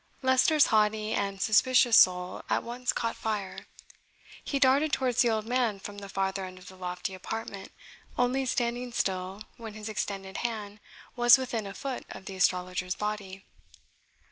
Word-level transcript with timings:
Leicester's 0.23 0.65
haughty 0.73 1.13
and 1.13 1.39
suspicious 1.39 1.95
soul 1.95 2.41
at 2.49 2.63
once 2.63 2.91
caught 2.91 3.15
fire. 3.15 3.67
He 4.43 4.57
darted 4.57 4.91
towards 4.91 5.21
the 5.21 5.29
old 5.29 5.45
man 5.45 5.79
from 5.79 5.99
the 5.99 6.09
farther 6.09 6.43
end 6.43 6.57
of 6.57 6.67
the 6.69 6.75
lofty 6.75 7.13
apartment, 7.13 7.71
only 8.17 8.47
standing 8.47 8.93
still 8.93 9.43
when 9.57 9.75
his 9.75 9.89
extended 9.89 10.37
hand 10.37 10.79
was 11.15 11.37
within 11.37 11.67
a 11.67 11.75
foot 11.75 12.03
of 12.09 12.25
the 12.25 12.35
astrologer's 12.35 12.95
body. 12.95 13.45